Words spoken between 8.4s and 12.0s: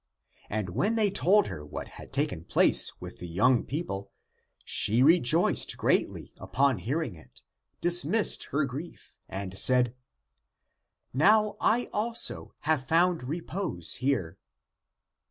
her grief, and said," Now I